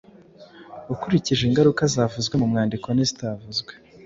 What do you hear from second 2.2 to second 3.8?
mu mwandiko n’izitavuzwe,